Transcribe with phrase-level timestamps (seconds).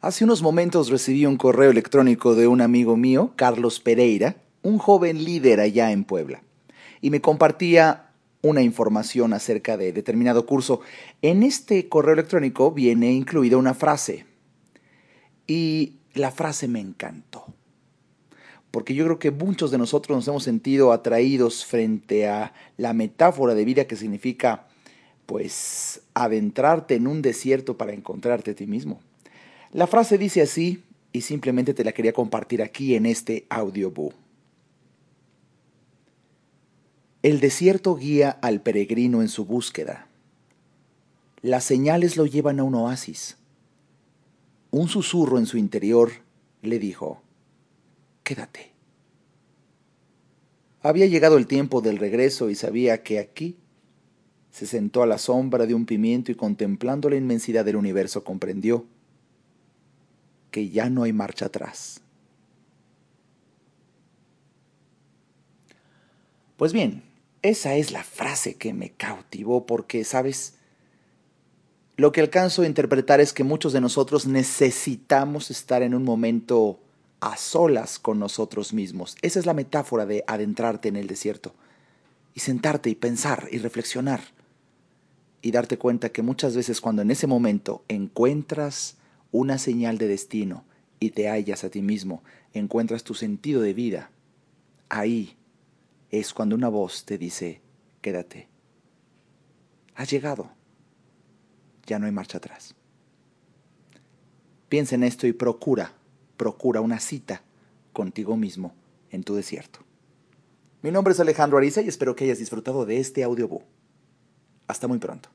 [0.00, 5.24] Hace unos momentos recibí un correo electrónico de un amigo mío, Carlos Pereira, un joven
[5.24, 6.44] líder allá en Puebla,
[7.00, 10.82] y me compartía una información acerca de determinado curso.
[11.20, 14.24] En este correo electrónico viene incluida una frase,
[15.48, 17.46] y la frase me encantó,
[18.70, 23.56] porque yo creo que muchos de nosotros nos hemos sentido atraídos frente a la metáfora
[23.56, 24.68] de vida que significa,
[25.26, 29.00] pues, adentrarte en un desierto para encontrarte a ti mismo.
[29.72, 30.82] La frase dice así
[31.12, 34.14] y simplemente te la quería compartir aquí en este audiobook.
[37.22, 40.06] El desierto guía al peregrino en su búsqueda.
[41.42, 43.36] Las señales lo llevan a un oasis.
[44.70, 46.12] Un susurro en su interior
[46.62, 47.20] le dijo,
[48.22, 48.72] quédate.
[50.80, 53.56] Había llegado el tiempo del regreso y sabía que aquí
[54.50, 58.86] se sentó a la sombra de un pimiento y contemplando la inmensidad del universo comprendió
[60.66, 62.00] ya no hay marcha atrás.
[66.56, 67.04] Pues bien,
[67.42, 70.54] esa es la frase que me cautivó porque, ¿sabes?
[71.96, 76.80] Lo que alcanzo a interpretar es que muchos de nosotros necesitamos estar en un momento
[77.20, 79.16] a solas con nosotros mismos.
[79.22, 81.54] Esa es la metáfora de adentrarte en el desierto
[82.34, 84.20] y sentarte y pensar y reflexionar
[85.42, 88.96] y darte cuenta que muchas veces cuando en ese momento encuentras
[89.30, 90.64] una señal de destino
[91.00, 94.10] y te hallas a ti mismo, encuentras tu sentido de vida,
[94.88, 95.36] ahí
[96.10, 97.60] es cuando una voz te dice,
[98.00, 98.48] quédate.
[99.94, 100.50] Has llegado.
[101.86, 102.74] Ya no hay marcha atrás.
[104.68, 105.92] Piensa en esto y procura,
[106.36, 107.42] procura una cita
[107.92, 108.74] contigo mismo
[109.10, 109.80] en tu desierto.
[110.82, 113.64] Mi nombre es Alejandro Ariza y espero que hayas disfrutado de este audiobook.
[114.66, 115.30] Hasta muy pronto.